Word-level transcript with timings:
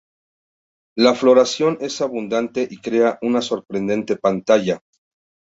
La 0.97 1.13
floración 1.13 1.77
es 1.79 2.01
abundante 2.01 2.67
y 2.67 2.77
crea 2.77 3.19
una 3.21 3.39
sorprendente 3.39 4.15
pantalla. 4.17 4.79